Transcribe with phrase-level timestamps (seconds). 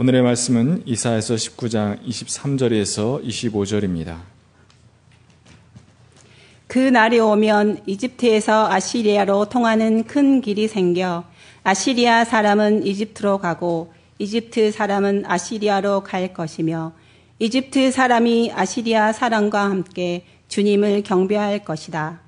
[0.00, 4.16] 오늘의 말씀은 이사에서 19장 23절에서 25절입니다.
[6.68, 11.24] 그 날이 오면 이집트에서 아시리아로 통하는 큰 길이 생겨
[11.64, 16.94] 아시리아 사람은 이집트로 가고 이집트 사람은 아시리아로 갈 것이며
[17.38, 22.20] 이집트 사람이 아시리아 사람과 함께 주님을 경배할 것이다.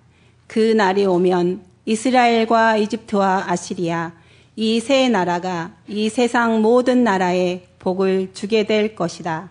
[0.46, 4.12] 그 날이 오면 이스라엘과 이집트와 아시리아
[4.54, 9.50] 이세 나라가 이 세상 모든 나라에 복을 주게 될 것이다.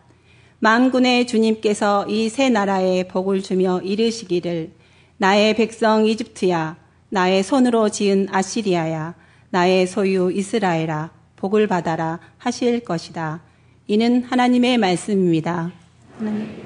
[0.59, 4.71] 만군의 주님께서 이세 나라에 복을 주며 이르시기를
[5.17, 6.77] 나의 백성 이집트야
[7.09, 9.15] 나의 손으로 지은 아시리아야
[9.49, 13.41] 나의 소유 이스라엘아 복을 받아라 하실 것이다.
[13.87, 15.71] 이는 하나님의 말씀입니다.
[16.17, 16.61] 하나님.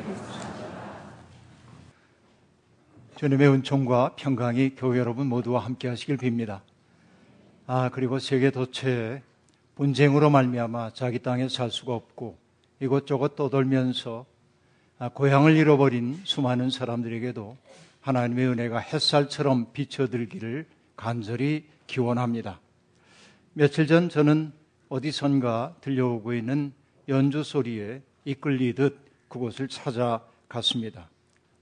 [3.16, 6.60] 주님의 은총과 평강이 교회 여러분 모두와 함께 하시길 빕니다.
[7.68, 9.24] 아, 그리고 세계 도처에
[9.74, 12.38] 분쟁으로 말미암아 자기 땅에 살 수가 없고
[12.80, 14.28] 이곳저곳 떠돌면서
[15.00, 17.58] 아, 고향을 잃어버린 수많은 사람들에게도
[18.02, 22.60] 하나님의 은혜가 햇살처럼 비춰들기를 간절히 기원합니다.
[23.54, 24.54] 며칠 전 저는
[24.90, 26.72] 어디선가 들려오고 있는
[27.10, 31.10] 연주 소리에 이끌리듯 그곳을 찾아갔습니다.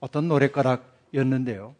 [0.01, 1.73] 어떤 노래가락이었는데요.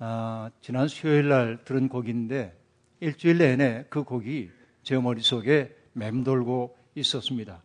[0.00, 2.60] 아, 지난 수요일 날 들은 곡인데
[3.02, 4.48] 일주일 내내 그 곡이
[4.84, 7.60] 제 머릿속에 맴돌고 있었습니다.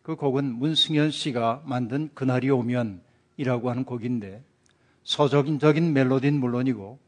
[0.00, 4.44] 그 곡은 문승현 씨가 만든 그날이 오면이라고 하는 곡인데
[5.02, 7.00] 서적인적인 멜로디는 물론이고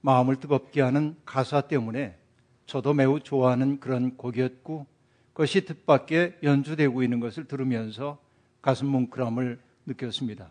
[0.00, 2.16] 마음을 뜨겁게 하는 가사 때문에
[2.64, 4.86] 저도 매우 좋아하는 그런 곡이었고
[5.34, 8.18] 그것이 뜻밖의 연주되고 있는 것을 들으면서
[8.62, 10.50] 가슴 뭉클함을 느꼈습니다.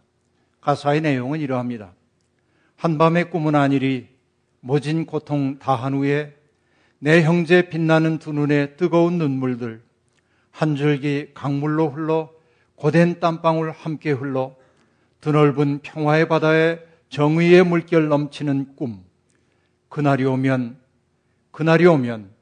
[0.61, 1.95] 가사의 내용은 이러합니다.
[2.75, 4.07] 한밤의 꿈은 아니리
[4.59, 6.38] 모진 고통 다한 후에
[6.99, 9.81] 내 형제 빛나는 두 눈에 뜨거운 눈물들
[10.51, 12.31] 한 줄기 강물로 흘러
[12.75, 14.55] 고된 땀방울 함께 흘러
[15.21, 19.03] 드넓은 평화의 바다에 정의의 물결 넘치는 꿈
[19.87, 20.77] 그날이 오면
[21.51, 22.39] 그날이 오면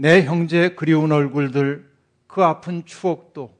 [0.00, 1.86] 내 형제의 그리운 얼굴들,
[2.26, 3.54] 그 아픈 추억도,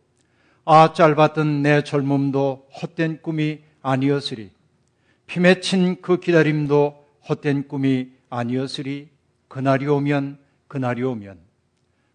[0.65, 4.51] 아, 짧았던 내 젊음도 헛된 꿈이 아니었으리.
[5.27, 9.11] 피 맺힌 그 기다림도 헛된 꿈이 아니었으리.
[9.49, 10.39] 그날이 오면,
[10.71, 11.37] 그날이 오면.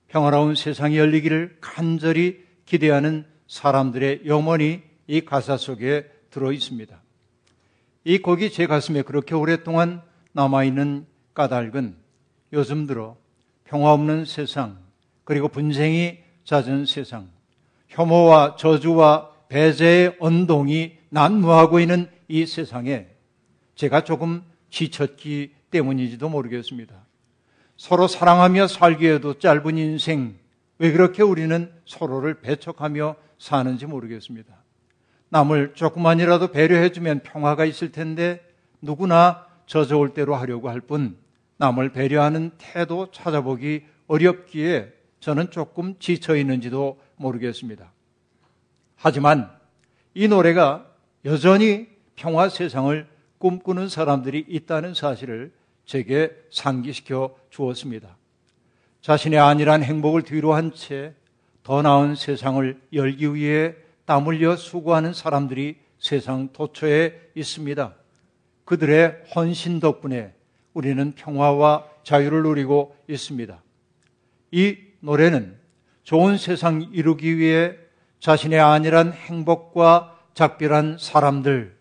[0.07, 6.97] 평화로운 세상이 열리기를 간절히 기대하는 사람들의 영혼이 이 가사 속에 들어 있습니다.
[8.05, 10.01] 이 곡이 제 가슴에 그렇게 오랫동안
[10.31, 11.97] 남아있는 까닭은
[12.53, 13.17] 요즘 들어
[13.65, 14.77] 평화 없는 세상,
[15.25, 17.29] 그리고 분쟁이 잦은 세상,
[17.89, 23.07] 혐오와 저주와 배제의 언동이 난무하고 있는 이 세상에
[23.75, 27.05] 제가 조금 지쳤기 때문인지도 모르겠습니다.
[27.77, 30.35] 서로 사랑하며 살기에도 짧은 인생,
[30.79, 34.53] 왜 그렇게 우리는 서로를 배척하며 사는지 모르겠습니다.
[35.29, 38.41] 남을 조금만이라도 배려해주면 평화가 있을 텐데
[38.81, 41.17] 누구나 저저올 대로 하려고 할 뿐
[41.57, 47.91] 남을 배려하는 태도 찾아보기 어렵기에 저는 조금 지쳐 있는지도 모르겠습니다.
[48.97, 49.49] 하지만
[50.13, 50.85] 이 노래가
[51.23, 53.07] 여전히 평화 세상을
[53.39, 55.51] 꿈꾸는 사람들이 있다는 사실을
[55.85, 58.17] 제게 상기시켜 주었습니다.
[59.01, 61.13] 자신의 안일한 행복을 뒤로 한 채
[61.65, 63.73] 더 나은 세상을 열기 위해
[64.05, 67.95] 땀 흘려 수고하는 사람들이 세상 도처에 있습니다.
[68.65, 70.35] 그들의 헌신 덕분에
[70.75, 73.63] 우리는 평화와 자유를 누리고 있습니다.
[74.51, 75.57] 이 노래는
[76.03, 77.75] 좋은 세상 이루기 위해
[78.19, 81.75] 자신의 안일한 행복과 작별한 사람들,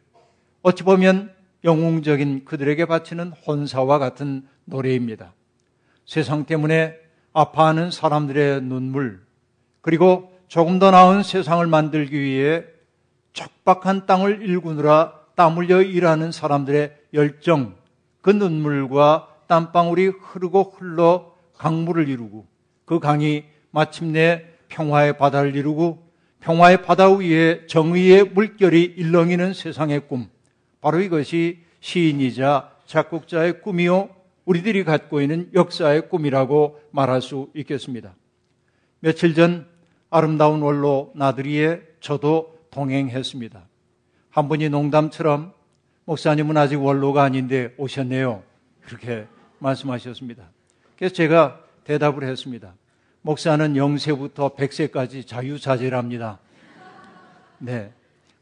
[0.62, 1.30] 어찌 보면
[1.64, 5.32] 영웅적인 그들에게 바치는 혼사와 같은 노래입니다.
[6.04, 6.94] 세상 때문에
[7.32, 9.22] 아파하는 사람들의 눈물,
[9.80, 12.64] 그리고 조금 더 나은 세상을 만들기 위해
[13.32, 17.74] 척박한 땅을 일구느라 땀 흘려 일하는 사람들의 열정,
[18.20, 22.46] 그 눈물과 땀방울이 흐르고 흘러 강물을 이루고
[22.84, 26.04] 그 강이 마침내 평화의 바다를 이루고
[26.40, 30.28] 평화의 바다 위에 정의의 물결이 일렁이는 세상의 꿈.
[30.84, 34.10] 바로 이것이 시인이자 작곡자의 꿈이요.
[34.44, 38.14] 우리들이 갖고 있는 역사의 꿈이라고 말할 수 있겠습니다.
[39.00, 39.66] 며칠 전
[40.10, 43.66] 아름다운 원로 나들이에 저도 동행했습니다.
[44.28, 45.54] 한 분이 농담처럼
[46.04, 48.42] 목사님은 아직 원로가 아닌데 오셨네요.
[48.82, 49.26] 그렇게
[49.60, 50.50] 말씀하셨습니다.
[50.98, 52.74] 그래서 제가 대답을 했습니다.
[53.22, 56.40] 목사는 0세부터 100세까지 자유자재랍니다.
[57.56, 57.90] 네.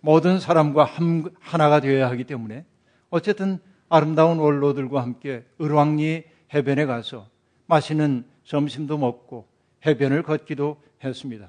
[0.02, 2.66] 모든 사람과 한, 하나가 되어야 하기 때문에
[3.08, 3.58] 어쨌든
[3.88, 7.28] 아름다운 원로들과 함께 을왕리 해변에 가서
[7.66, 9.46] 맛있는 점심도 먹고
[9.86, 11.48] 해변을 걷기도 했습니다.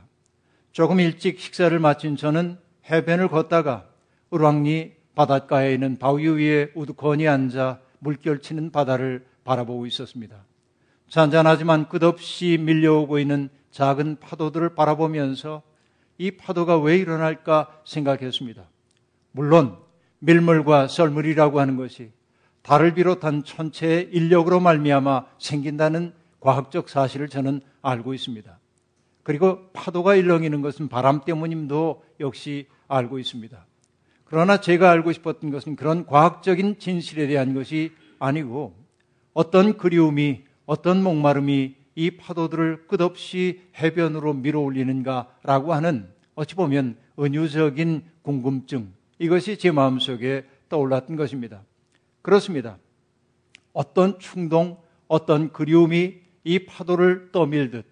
[0.72, 2.58] 조금 일찍 식사를 마친 저는
[2.90, 3.88] 해변을 걷다가
[4.34, 10.46] 을왕리 바닷가에 있는 바위 위에 우두커니 앉아 물결치는 바다를 바라보고 있었습니다.
[11.08, 15.62] 잔잔하지만 끝없이 밀려오고 있는 작은 파도들을 바라보면서
[16.18, 18.63] 이 파도가 왜 일어날까 생각했습니다.
[19.31, 19.77] 물론
[20.19, 22.12] 밀물과 썰물이라고 하는 것이
[22.62, 28.60] 달을 비롯한 천체의 인력으로 말미암아 생긴다는 과학적 사실을 저는 알고 있습니다.
[29.24, 33.66] 그리고 파도가 일렁이는 것은 바람 때문임도 역시 알고 있습니다.
[34.25, 38.75] 그러나 제가 알고 싶었던 것은 그런 과학적인 진실에 대한 것이 아니고
[39.33, 48.92] 어떤 그리움이 어떤 목마름이 이 파도들을 끝없이 해변으로 밀어 올리는가라고 하는 어찌 보면 은유적인 궁금증
[49.19, 51.62] 이것이 제 마음속에 떠올랐던 것입니다.
[52.22, 52.78] 그렇습니다.
[53.74, 57.86] 어떤 충동, 어떤 그리움이 이 파도를 떠밀듯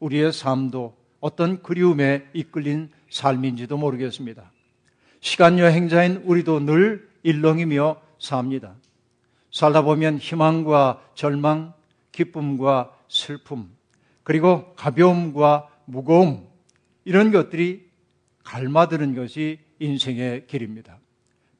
[0.00, 4.50] 우리의 삶도 어떤 그리움에 이끌린 삶인지도 모르겠습니다.
[5.20, 8.74] 시간 여행자인 우리도 늘 일렁이며 삽니다.
[9.50, 11.72] 살다 보면 희망과 절망,
[12.12, 13.70] 기쁨과 슬픔,
[14.22, 16.48] 그리고 가벼움과 무거움,
[17.04, 17.88] 이런 것들이
[18.44, 20.98] 갈마드는 것이 인생의 길입니다.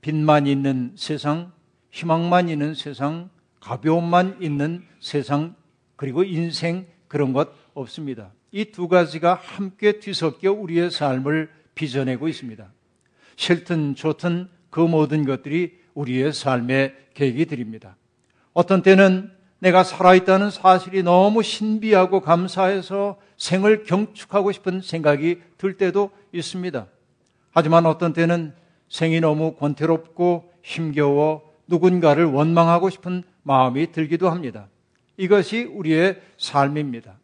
[0.00, 1.52] 빛만 있는 세상,
[1.90, 5.54] 희망만 있는 세상, 가벼움만 있는 세상,
[5.96, 8.32] 그리고 인생 그런 것 없습니다.
[8.52, 12.72] 이 두 가지가 함께 뒤섞여 우리의 삶을 빚어내고 있습니다.
[13.36, 17.96] 싫든 좋든 그 모든 것들이 우리의 삶의 계기들입니다.
[18.52, 26.86] 어떤 때는 내가 살아있다는 사실이 너무 신비하고 감사해서 생을 경축하고 싶은 생각이 들 때도 있습니다.
[27.52, 28.54] 하지만 어떤 때는
[28.88, 34.68] 생이 너무 권태롭고 힘겨워 누군가를 원망하고 싶은 마음이 들기도 합니다.
[35.16, 37.18] 이것이 우리의 삶입니다.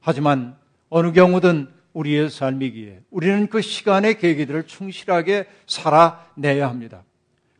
[0.00, 0.56] 하지만
[0.88, 7.04] 어느 경우든 우리의 삶이기에 우리는 그 시간의 계기들을 충실하게 살아내야 합니다.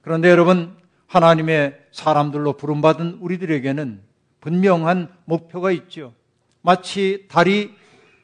[0.02, 0.76] 그런데 여러분,
[1.06, 4.02] 하나님의 사람들로 부름받은 우리들에게는
[4.46, 6.14] 분명한 목표가 있죠.
[6.62, 7.74] 마치 달이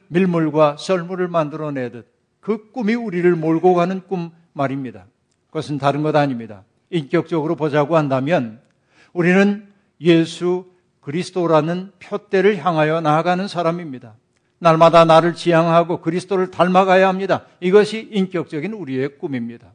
[0.07, 2.07] 밀물과 썰물을 만들어내듯
[2.39, 5.05] 그 꿈이 우리를 몰고 가는 꿈 말입니다.
[5.47, 6.63] 그것은 다른 것 아닙니다.
[6.91, 8.61] 인격적으로 보자고 한다면
[9.11, 9.67] 우리는
[9.99, 10.65] 예수
[11.01, 14.15] 그리스도라는 표대를 향하여 나아가는 사람입니다.
[14.59, 17.47] 날마다 나를 지향하고 그리스도를 닮아가야 합니다.
[17.59, 19.73] 이것이 인격적인 우리의 꿈입니다.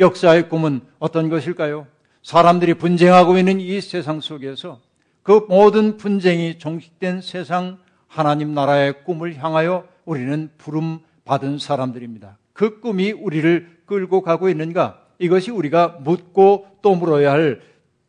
[0.00, 1.86] 역사의 꿈은 어떤 것일까요?
[2.24, 4.80] 사람들이 분쟁하고 있는 이 세상 속에서
[5.26, 12.38] 그 모든 분쟁이 종식된 세상 하나님 나라의 꿈을 향하여 우리는 부름 받은 사람들입니다.
[12.52, 15.02] 그 꿈이 우리를 끌고 가고 있는가?
[15.18, 17.60] 이것이 우리가 묻고 또 물어야 할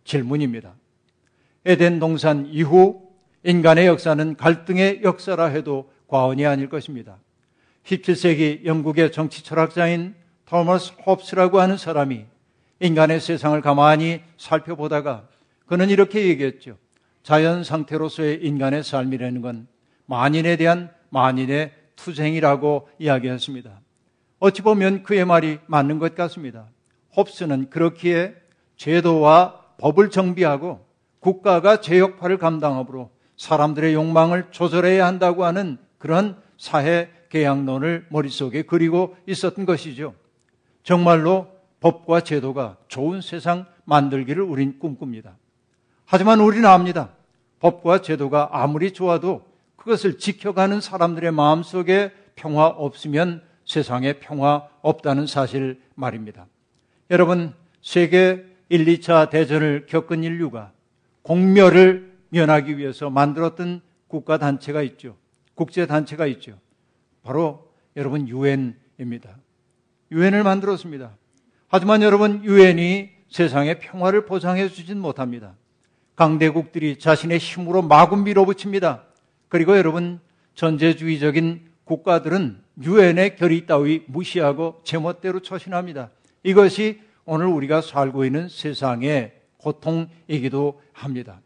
[0.03, 0.75] 질문입니다.
[1.65, 3.01] 에덴 동산 이후
[3.43, 7.17] 인간의 역사는 갈등의 역사라 해도 과언이 아닐 것입니다.
[7.83, 10.13] 17세기 영국의 정치 철학자인
[10.45, 12.25] 토머스 홉스라고 하는 사람이
[12.79, 15.27] 인간의 세상을 가만히 살펴보다가
[15.65, 16.77] 그는 이렇게 얘기했죠.
[17.27, 19.67] 자연 상태로서의 인간의 삶이라는 건
[20.05, 23.81] 만인에 대한 만인의 투쟁이라고 이야기했습니다.
[24.39, 26.67] 어찌 보면 그의 말이 맞는 것 같습니다.
[27.17, 28.33] 홉스는 그렇기에
[28.77, 30.85] 제도와 법을 정비하고
[31.19, 39.65] 국가가 제 역할을 감당하므로 사람들의 욕망을 조절해야 한다고 하는 그런 사회 계약론을 머릿속에 그리고 있었던
[39.65, 40.13] 것이죠.
[40.81, 41.49] 정말로
[41.81, 45.35] 법과 제도가 좋은 세상 만들기를 우린 꿈꿉니다.
[46.05, 47.16] 하지만 우리는 압니다.
[47.59, 49.45] 법과 제도가 아무리 좋아도
[49.75, 56.47] 그것을 지켜가는 사람들의 마음 속에 평화 없으면 세상에 평화 없다는 사실 말입니다.
[57.09, 60.71] 여러분, 세계 1, 2차 대전을 겪은 인류가
[61.21, 65.15] 공멸을 면하기 위해서 만들었던 국가 단체가 있죠.
[65.55, 66.57] 국제 단체가 있죠.
[67.23, 69.37] 바로 여러분 유엔입니다.
[70.11, 71.17] 유엔을 만들었습니다.
[71.67, 75.55] 하지만 여러분 유엔이 세상의 평화를 보장해 주진 못합니다.
[76.17, 79.03] 강대국들이 자신의 힘으로 마구 밀어붙입니다.
[79.49, 80.19] 그리고 여러분
[80.55, 86.09] 전제주의적인 국가들은 유엔의 결의 따위 무시하고 제멋대로 처신합니다.
[86.43, 91.39] 이것이 오늘 우리가 살고 있는 세상의 고통이기도 합니다.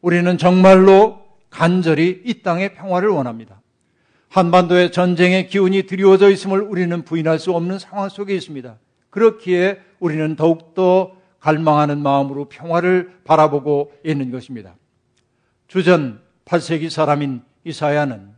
[0.00, 3.60] 우리는 정말로 간절히 이 땅의 평화를 원합니다.
[4.28, 8.78] 한반도의 전쟁의 기운이 드리워져 있음을 우리는 부인할 수 없는 상황 속에 있습니다.
[9.10, 14.76] 그렇기에 우리는 더욱더 갈망하는 마음으로 평화를 바라보고 있는 것입니다.
[15.66, 18.30] 주전 8세기 사람인 이사야는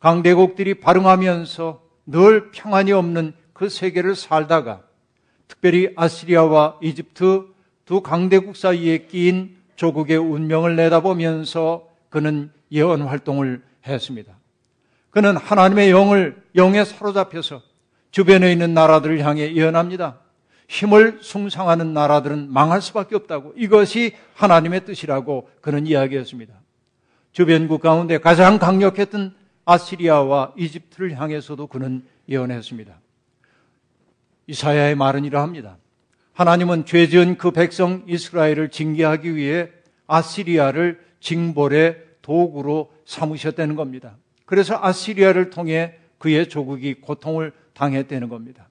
[0.00, 4.82] 강대국들이 발응하면서 늘 평안이 없는 그 세계를 살다가
[5.46, 7.46] 특별히 아시리아와 이집트
[7.84, 14.32] 두 강대국 사이에 끼인 조국의 운명을 내다보면서 그는 예언 활동을 했습니다.
[15.10, 17.62] 그는 하나님의 영을 영에 사로잡혀서
[18.10, 20.18] 주변에 있는 나라들을 향해 예언합니다.
[20.68, 26.54] 힘을 숭상하는 나라들은 망할 수밖에 없다고 이것이 하나님의 뜻이라고 그는 이야기했습니다.
[27.32, 29.34] 주변국 가운데 가장 강력했던
[29.64, 33.00] 아시리아와 이집트를 향해서도 그는 예언했습니다.
[34.46, 35.78] 이사야의 말은 이러합니다.
[36.34, 39.70] 하나님은 죄 지은 그 백성 이스라엘을 징계하기 위해
[40.06, 44.16] 아시리아를 징벌의 도구로 삼으셨다는 겁니다.
[44.44, 48.68] 그래서 아시리아를 통해 그의 조국이 고통을 당했다는 겁니다.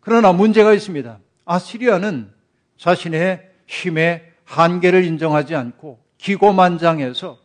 [0.00, 1.18] 그러나 문제가 있습니다.
[1.44, 2.30] 아시리아는
[2.76, 7.38] 자신의 힘의 한계를 인정하지 않고 기고만장해서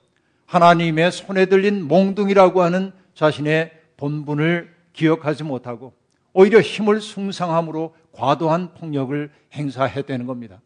[0.46, 5.94] 하나님의 손에 들린 몽둥이라고 하는 자신의 본분을 기억하지 못하고
[6.34, 10.62] 오히려 힘을 숭상함으로 과도한 폭력을 행사했다는 겁니다.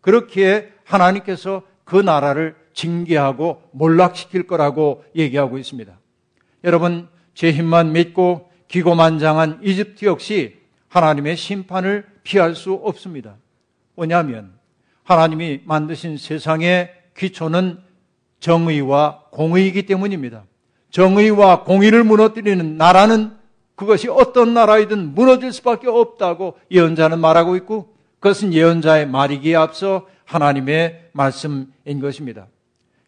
[0.00, 5.98] 그렇기에 하나님께서 그 나라를 징계하고 몰락시킬 거라고 얘기하고 있습니다.
[6.64, 13.36] 여러분, 제 힘만 믿고 기고만장한 이집트 역시 하나님의 심판을 피할 수 없습니다.
[13.94, 14.52] 뭐냐면
[15.04, 17.78] 하나님이 만드신 세상의 기초는
[18.40, 20.44] 정의와 공의이기 때문입니다.
[20.90, 23.32] 정의와 공의를 무너뜨리는 나라는
[23.76, 32.00] 그것이 어떤 나라이든 무너질 수밖에 없다고 예언자는 말하고 있고 그것은 예언자의 말이기에 앞서 하나님의 말씀인
[32.00, 32.46] 것입니다.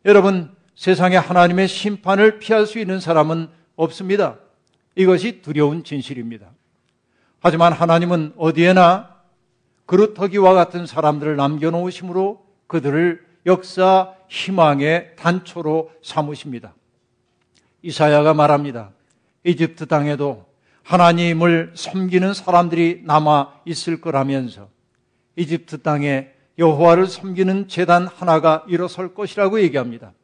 [0.04, 4.38] 여러분, 세상에 하나님의 심판을 피할 수 있는 사람은 없습니다.
[4.94, 6.50] 이것이 두려운 진실입니다.
[7.46, 9.14] 하지만 하나님은 어디에나
[9.86, 16.74] 그루터기와 같은 사람들을 남겨놓으심으로 그들을 역사 희망의 단초로 삼으십니다.
[17.82, 18.90] 이사야가 말합니다.
[19.44, 20.44] 이집트 땅에도
[20.82, 24.68] 하나님을 섬기는 사람들이 남아 있을 거라면서
[25.36, 30.14] 이집트 땅에 여호와를 섬기는 재단 하나가 일어설 것이라고 얘기합니다.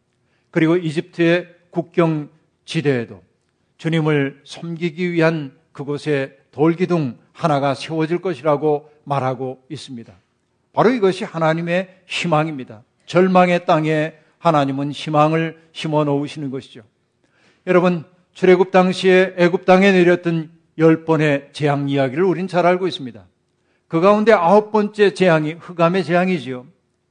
[0.51, 2.31] 그리고 이집트의 국경
[2.65, 3.23] 지대에도
[3.79, 10.13] 주님을 섬기기 위한 그곳에 돌기둥 하나가 세워질 것이라고 말하고 있습니다.
[10.73, 12.83] 바로 이것이 하나님의 희망입니다.
[13.07, 16.83] 절망의 땅에 하나님은 희망을 심어 놓으시는 것이죠.
[17.67, 23.27] 여러분, 출애굽 당시에 애굽 땅에 내렸던 열 번의 재앙 이야기를 우린 잘 알고 있습니다.
[23.89, 26.67] 그 가운데 아홉 번째 재앙이 흑암의 재앙이지요.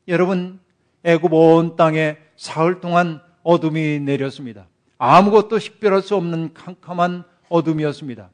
[0.08, 0.60] 여러분,
[1.04, 4.68] 애굽 온 땅에 사흘 동안 어둠이 내렸습니다.
[4.98, 8.30] 아무것도 식별할 수 없는 캄캄한 어둠이었습니다.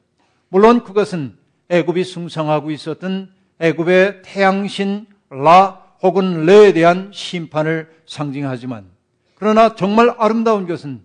[0.48, 1.36] 물론 그것은
[1.68, 8.86] 애굽이 숭상하고 있었던 애굽의 태양신 라 혹은 레에 대한 심판을 상징하지만
[9.34, 11.02] 그러나 정말 아름다운 것은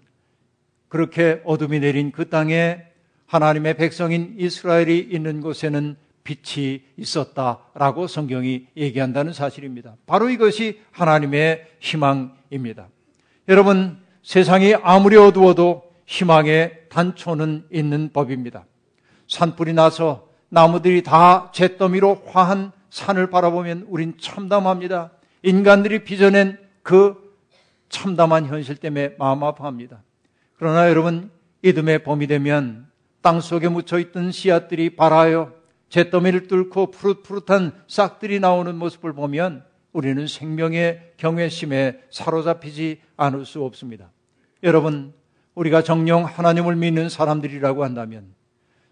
[0.87, 2.83] 그렇게 어둠이 내린 그 땅에
[3.25, 9.95] 하나님의 백성인 이스라엘이 있는 곳에는 빛이 있었다라고 성경이 얘기한다는 사실입니다.
[10.05, 12.87] 바로 이것이 하나님의 희망입니다.
[13.49, 18.65] 여러분, 세상이 아무리 어두워도 희망의 단초는 있는 법입니다.
[19.27, 25.11] 산불이 나서 나무들이 다 잿더미로 화한 산을 바라보면 우린 참담합니다.
[25.41, 27.15] 인간들이 빚어낸 그
[27.89, 30.03] 참담한 현실 때문에 마음 아파합니다.
[30.57, 32.87] 그러나 여러분, 이듬해 봄이 되면
[33.21, 35.53] 땅 속에 묻혀 있던 씨앗들이 발하여
[35.89, 44.11] 잿더미를 뚫고 푸릇푸릇한 싹들이 나오는 모습을 보면 우리는 생명의 경외심에 사로잡히지 않을 수 없습니다.
[44.63, 45.13] 여러분,
[45.55, 48.33] 우리가 정령 하나님을 믿는 사람들이라고 한다면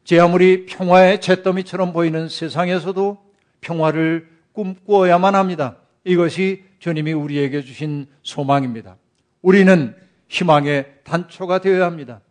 [0.04, 3.18] 제 아무리 평화의 잿더미처럼 보이는 세상에서도
[3.62, 5.78] 평화를 꿈꾸어야만 합니다.
[6.04, 8.98] 이것이 주님이 우리에게 주신 소망입니다.
[9.42, 9.96] 우리는
[10.28, 12.22] 희망의 단초가 되어야 합니다.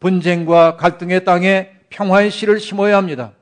[0.00, 3.32] 분쟁과 갈등의 땅에 평화의 씨를 심어야 합니다.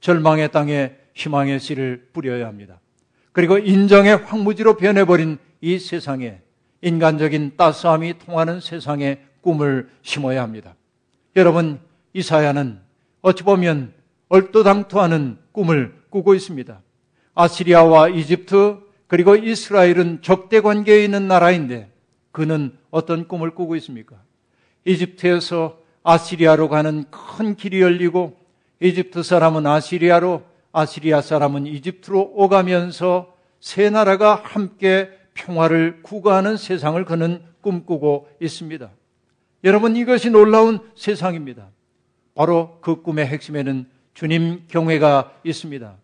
[0.00, 2.80] 절망의 땅에 희망의 씨를 뿌려야 합니다.
[3.32, 6.40] 그리고 인정의 황무지로 변해버린 이 세상에
[6.82, 10.76] 인간적인 따스함이 통하는 세상에 꿈을 심어야 합니다.
[11.34, 11.80] 여러분,
[12.12, 12.85] 이사야는
[13.26, 13.92] 어찌 보면
[14.28, 16.80] 얼토당토하는 꿈을 꾸고 있습니다.
[17.34, 18.76] 아시리아와 이집트
[19.08, 21.90] 그리고 이스라엘은 적대 관계에 있는 나라인데
[22.30, 24.14] 그는 어떤 꿈을 꾸고 있습니까?
[24.84, 28.36] 이집트에서 아시리아로 가는 큰 길이 열리고
[28.78, 38.28] 이집트 사람은 아시리아로 아시리아 사람은 이집트로 오가면서 세 나라가 함께 평화를 구가하는 세상을 그는 꿈꾸고
[38.40, 38.88] 있습니다.
[39.64, 41.70] 여러분 이것이 놀라운 세상입니다.
[42.36, 45.96] 바로 그 꿈의 핵심에는 주님 경외가 있습니다.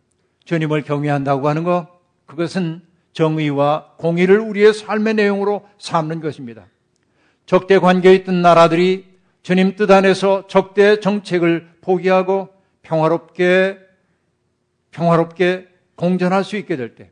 [0.45, 1.89] 주님을 경외한다고 하는 것,
[2.27, 6.67] 그것은 정의와 공의를 우리의 삶의 내용으로 삼는 것입니다.
[7.45, 9.13] 적대 관계에 있던 나라들이
[9.43, 12.49] 주님 뜻 안에서 적대 정책을 포기하고
[12.81, 13.79] 평화롭게,
[14.91, 17.11] 평화롭게 공존할 수 있게 될 때,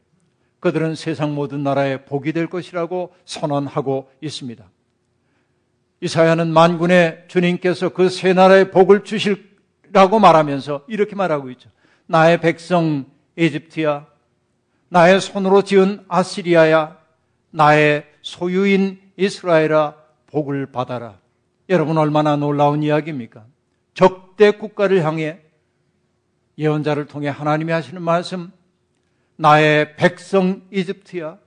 [0.61, 4.65] 그들은 세상 모든 나라의 복이 될 것이라고 선언하고 있습니다.
[6.00, 9.50] 이사야는 만군의 주님께서 그 세 나라의 복을 주실
[9.90, 11.69] 이스라엘이라고 말하면서 이렇게 말하고 있죠.
[12.07, 14.07] 나의 백성 에집트야,
[14.88, 16.97] 나의 손으로 지은 아시리아야,
[17.50, 21.19] 나의 소유인 이스라엘아, 복을 받아라.
[21.69, 23.45] 여러분 얼마나 놀라운 이야기입니까?
[23.95, 25.40] 적대 국가를 향해
[26.59, 28.52] 예언자를 통해 하나님이 하시는 말씀,
[29.37, 31.38] 나의 백성 이집트야,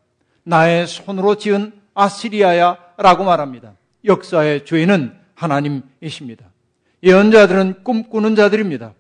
[0.44, 3.76] 나의 손으로 지은 아시리아야 라고 말합니다.
[4.06, 6.46] 역사의 주인은 하나님이십니다.
[7.04, 8.94] 예언자들은 꿈꾸는 자들입니다.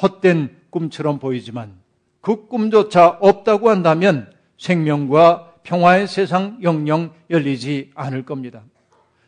[0.00, 1.74] 헛된 꿈처럼 보이지만
[2.20, 8.62] 그 꿈조차 없다고 한다면 생명과 평화의 세상 영영 열리지 않을 겁니다.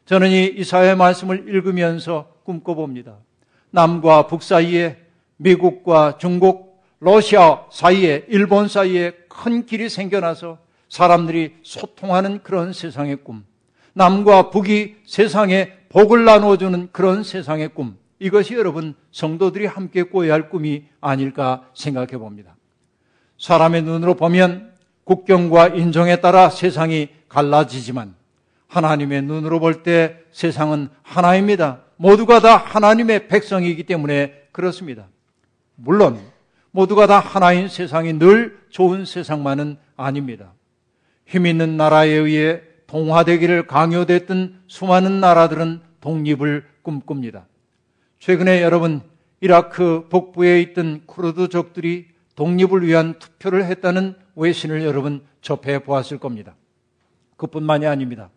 [0.06, 3.16] 저는 이 이사의 말씀을 읽으면서 꿈꿔봅니다.
[3.70, 4.98] 남과 북 사이에
[5.36, 10.58] 미국과 중국, 러시아 사이에 일본 사이에 큰 길이 생겨나서
[10.88, 13.44] 사람들이 소통하는 그런 세상의 꿈.
[13.98, 17.98] 남과 북이 세상에 복을 나누어주는 그런 세상의 꿈.
[18.20, 22.54] 이것이 여러분 성도들이 함께 꿔야 할 꿈이 아닐까 생각해 봅니다.
[23.38, 28.14] 사람의 눈으로 보면 국경과 인종에 따라 세상이 갈라지지만
[28.68, 31.80] 하나님의 눈으로 볼 때 세상은 하나입니다.
[31.96, 35.08] 모두가 다 하나님의 백성이기 때문에 그렇습니다.
[35.74, 36.20] 물론
[36.70, 40.52] 모두가 다 하나인 세상이 늘 좋은 세상만은 아닙니다.
[41.26, 47.46] 힘 있는 나라에 의해 동화되기를 강요됐던 수많은 나라들은 독립을 꿈꿉니다.
[48.18, 49.02] 최근에 여러분
[49.40, 56.56] 이라크 북부에 있던 쿠르드족들이 독립을 위한 투표를 했다는 외신을 여러분 접해 보았을 겁니다.
[57.36, 58.30] 그뿐만이 아닙니다.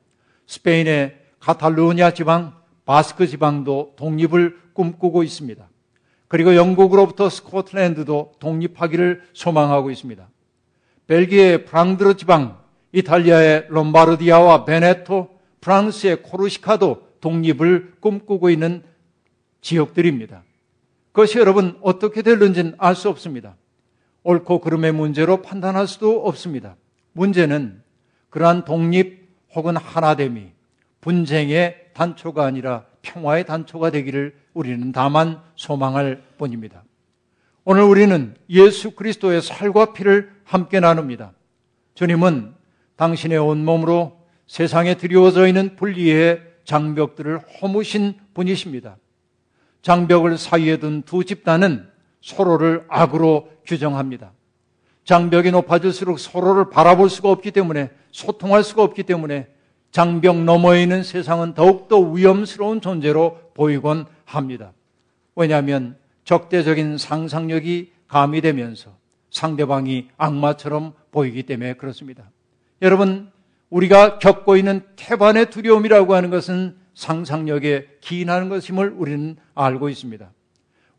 [0.47, 2.53] 스페인의 카탈루냐 지방,
[2.85, 5.67] 바스크 지방도 독립을 꿈꾸고 있습니다.
[6.27, 10.27] 그리고 영국으로부터 스코틀랜드도 독립하기를 소망하고 있습니다.
[11.07, 12.60] 벨기에의 프랑드르 지방,
[12.93, 15.29] 이탈리아의 롬바르디아와 베네토,
[15.61, 18.83] 프랑스의 코르시카도 독립을 꿈꾸고 있는
[19.61, 20.43] 지역들입니다.
[21.11, 23.55] 그것이 여러분 어떻게 될는지는 알 수 없습니다.
[24.23, 26.75] 옳고 그름의 문제로 판단할 수도 없습니다.
[27.13, 27.81] 문제는
[28.29, 30.51] 그러한 독립 혹은 하나됨이
[31.01, 36.83] 분쟁의 단초가 아니라 평화의 단초가 되기를 우리는 다만 소망할 뿐입니다.
[37.63, 41.33] 오늘 우리는 예수 그리스도의 살과 피를 함께 나눕니다.
[41.95, 42.53] 주님은
[43.01, 48.95] 당신의 온몸으로 세상에 드리워져 있는 분리의 장벽들을 허무신 분이십니다.
[49.81, 51.89] 장벽을 사이에 둔 두 집단은
[52.21, 54.33] 서로를 악으로 규정합니다.
[55.03, 59.47] 장벽이 높아질수록 서로를 바라볼 수가 없기 때문에 소통할 수가 없기 때문에
[59.89, 64.73] 장벽 너머에 있는 세상은 더욱더 위험스러운 존재로 보이곤 합니다.
[65.35, 68.95] 왜냐하면 적대적인 상상력이 가미되면서
[69.31, 72.29] 상대방이 악마처럼 보이기 때문에 그렇습니다.
[72.81, 73.31] 여러분,
[73.69, 80.29] 우리가 겪고 있는 태반의 두려움이라고 하는 것은 상상력에 기인하는 것임을 우리는 알고 있습니다.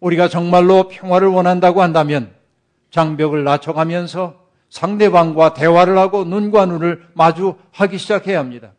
[0.00, 2.32] 우리가 정말로 평화를 원한다고 한다면
[2.90, 4.40] 장벽을 낮춰가면서
[4.70, 8.72] 상대방과 대화를 하고 눈과 눈을 마주하기 시작해야 합니다.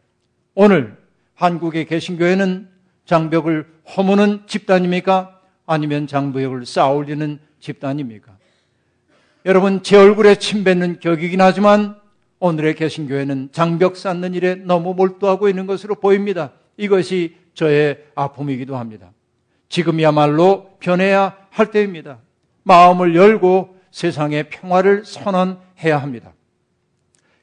[0.55, 0.97] 오늘
[1.35, 2.67] 한국의 개신교회는
[3.05, 5.39] 장벽을 허무는 집단입니까?
[5.65, 8.31] 아니면 장벽을 쌓아올리는 집단입니까?
[9.45, 12.02] 여러분, 제 얼굴에 침 뱉는 격이긴 하지만
[12.43, 16.51] 오늘의 개신교회는 장벽 쌓는 일에 너무 몰두하고 있는 것으로 보입니다.
[16.75, 19.13] 이것이 저의 아픔이기도 합니다.
[19.69, 22.19] 지금이야말로 변해야 할 때입니다.
[22.63, 26.33] 마음을 열고 세상의 평화를 선언해야 합니다.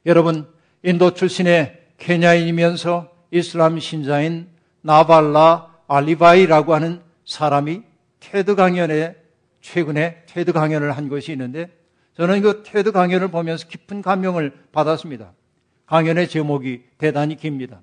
[0.05, 0.47] 여러분,
[0.83, 4.49] 인도 출신의 케냐인이면서 이슬람 신자인
[4.81, 7.81] 나발라 알리바이라고 하는 사람이
[8.19, 9.15] 테드 강연에
[9.61, 11.71] 최근에 테드 강연을 한 것이 있는데
[12.21, 15.33] 저는 그 테드 강연을 보면서 깊은 감명을 받았습니다.
[15.87, 17.81] 강연의 제목이 대단히 깁니다.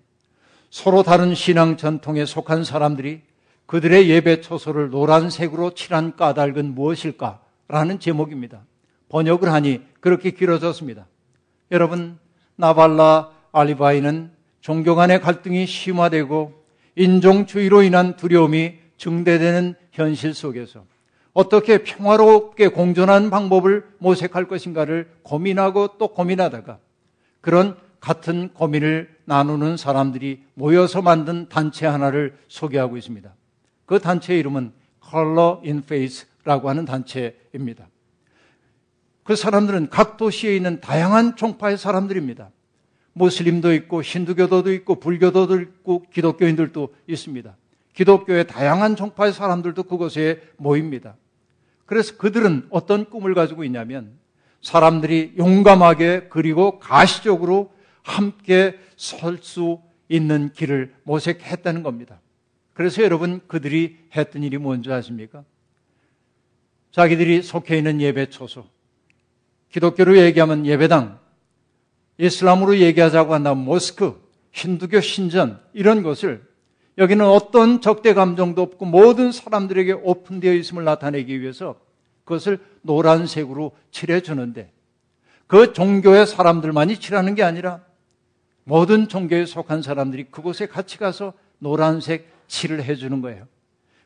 [0.70, 3.22] 서로 다른 신앙 전통에 속한 사람들이
[3.66, 7.40] 그들의 예배 초소를 노란색으로 칠한 까닭은 무엇일까?
[7.66, 8.64] 라는 제목입니다.
[9.08, 11.08] 번역을 하니 그렇게 길어졌습니다.
[11.72, 12.20] 여러분,
[12.54, 16.54] 나발라 알리바이는 종교 간의 갈등이 심화되고
[16.94, 20.84] 인종주의로 인한 두려움이 증대되는 현실 속에서
[21.38, 26.80] 어떻게 평화롭게 공존하는 방법을 모색할 것인가를 고민하고 또 고민하다가
[27.40, 33.32] 그런 같은 고민을 나누는 사람들이 모여서 만든 단체 하나를 소개하고 있습니다.
[33.86, 34.72] 그 단체의 이름은
[35.08, 37.86] Color in Face라고 하는 단체입니다.
[39.22, 42.50] 그 사람들은 각 도시에 있는 다양한 종파의 사람들입니다.
[43.12, 47.56] 무슬림도 있고 힌두교도도 있고 불교도도 있고 기독교인들도 있습니다.
[47.94, 51.14] 기독교의 다양한 종파의 사람들도 그곳에 모입니다.
[51.88, 54.12] 그래서 그들은 어떤 꿈을 가지고 있냐면
[54.60, 57.72] 사람들이 용감하게 그리고 가시적으로
[58.02, 62.20] 함께 설 수 있는 길을 모색했다는 겁니다.
[62.74, 65.44] 그래서 여러분 그들이 했던 일이 뭔지 아십니까?
[66.90, 68.66] 자기들이 속해 있는 예배 초소,
[69.70, 71.18] 기독교로 얘기하면 예배당,
[72.18, 74.20] 이슬람으로 얘기하자고 한다면 모스크,
[74.52, 76.47] 힌두교 신전, 이런 것을
[76.98, 81.76] 여기는 어떤 적대 감정도 없고 모든 사람들에게 오픈되어 있음을 나타내기 위해서
[82.24, 84.72] 그것을 노란색으로 칠해주는데
[85.46, 87.80] 그 종교의 사람들만이 칠하는 게 아니라
[88.64, 93.46] 모든 종교에 속한 사람들이 그곳에 같이 가서 노란색 칠을 해주는 거예요.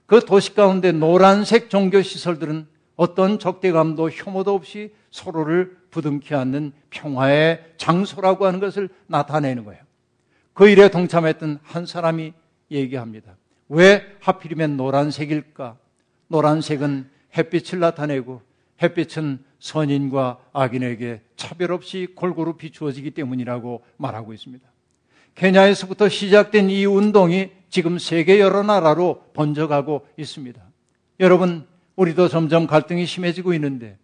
[0.07, 8.47] 그 도시 가운데 노란색 종교 시설들은 어떤 적대감도 혐오도 없이 서로를 부둥켜 안는 평화의 장소라고
[8.47, 9.83] 하는 것을 나타내는 거예요.
[10.53, 12.35] 그 일에 동참했던 한 사람이
[12.73, 13.37] 얘기합니다.
[13.69, 15.77] 왜 하필이면 노란색일까?
[16.29, 18.43] 노란색은 햇빛을 나타내고
[18.83, 24.67] 햇빛은 선인과 악인에게 차별 없이 골고루 비추어지기 때문이라고 말하고 있습니다.
[25.35, 30.61] 케냐에서부터 시작된 이 운동이 지금 세계 여러 나라로 번져가고 있습니다.
[31.21, 33.97] 여러분, 우리도 점점 갈등이 심해지고 있는데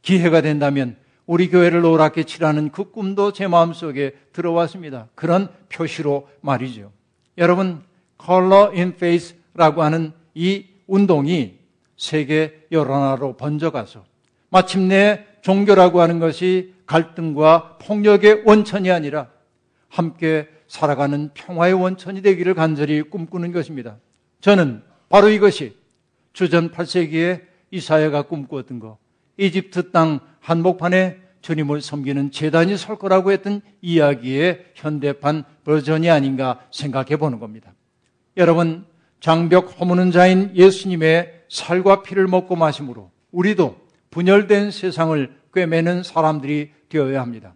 [0.00, 5.08] 기회가 된다면 우리 교회를 노랗게 칠하는 그 꿈도 제 마음속에 들어왔습니다.
[5.14, 6.90] 그런 표시로 말이죠.
[7.38, 7.82] 여러분,
[8.24, 11.58] Color in Face라고 하는 이 운동이
[11.96, 14.04] 세계 여러 나라로 번져가서
[14.50, 19.28] 마침내 종교라고 하는 것이 갈등과 폭력의 원천이 아니라
[19.88, 23.96] 함께 살아가는 평화의 원천이 되기를 간절히 꿈꾸는 것입니다.
[24.40, 25.76] 저는 바로 이것이
[26.32, 28.98] 주전 8세기에 이사야가 꿈꾸었던 것,
[29.36, 37.38] 이집트 땅 한복판에 주님을 섬기는 재단이 설 거라고 했던 이야기의 현대판 버전이 아닌가 생각해 보는
[37.38, 37.74] 겁니다.
[38.36, 38.84] 여러분,
[39.20, 43.76] 장벽 허무는 자인 예수님의 살과 피를 먹고 마심으로 우리도
[44.10, 47.54] 분열된 세상을 꿰매는 사람들이 되어야 합니다.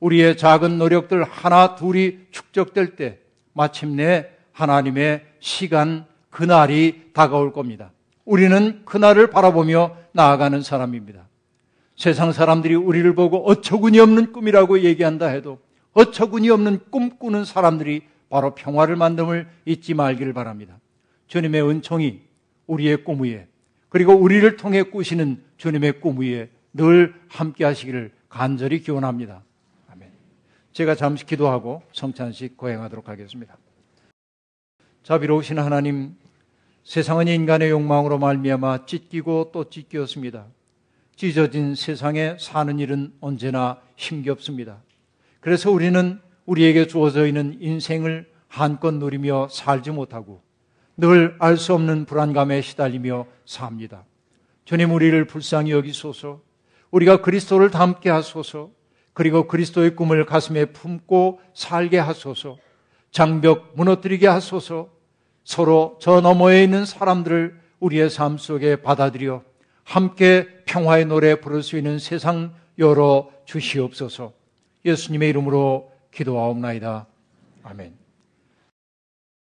[0.00, 3.18] 우리의 작은 노력들 하나 둘이 축적될 때
[3.52, 7.92] 마침내 하나님의 시간 그날이 다가올 겁니다.
[8.24, 11.28] 우리는 그날을 바라보며 나아가는 사람입니다.
[11.96, 15.58] 세상 사람들이 우리를 보고 어처구니 없는 꿈이라고 얘기한다 해도
[15.94, 20.78] 어처구니 없는 꿈꾸는 사람들이 바로 평화를 만듦을 잊지 말기를 바랍니다.
[21.28, 22.20] 주님의 은총이
[22.66, 23.46] 우리의 꿈 위에
[23.88, 29.42] 그리고 우리를 통해 꾸시는 주님의 꿈 위에 늘 함께 하시기를 간절히 기원합니다.
[29.88, 30.10] 아멘.
[30.72, 33.56] 제가 잠시 기도하고 성찬식 거행하도록 하겠습니다.
[35.02, 36.16] 자비로우신 하나님,
[36.84, 40.46] 세상은 인간의 욕망으로 말미암아 찢기고 또 찢겼습니다.
[41.14, 44.82] 찢어진 세상에 사는 일은 언제나 힘겹습니다.
[45.40, 50.42] 그래서 우리는 우리에게 주어져 있는 인생을 한껏 누리며 살지 못하고
[50.96, 54.04] 늘 알 수 없는 불안감에 시달리며 삽니다.
[54.64, 56.40] 주님 우리를 불쌍히 여기소서.
[56.90, 58.70] 우리가 그리스도를 닮게 하소서.
[59.12, 62.56] 그리고 그리스도의 꿈을 가슴에 품고 살게 하소서.
[63.10, 64.88] 장벽 무너뜨리게 하소서.
[65.44, 69.42] 서로 저 너머에 있는 사람들을 우리의 삶 속에 받아들여
[69.84, 74.32] 함께 평화의 노래 부를 수 있는 세상 열어 주시옵소서.
[74.84, 77.06] 예수님의 이름으로 기도하옵나이다.
[77.62, 78.05] 아멘.